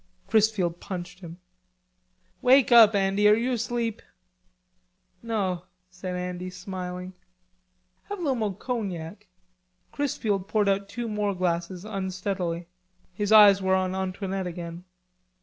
[0.27, 1.37] Chrisfield punched him.
[2.41, 4.01] "Wake up, Andy, are you asleep?"
[5.21, 7.13] "No," said Andy smiling.
[8.05, 9.27] "Have a li'l mo' cognac."
[9.91, 12.67] Chrisfield poured out two more glasses unsteadily.
[13.13, 14.85] His eyes were on Antoinette again.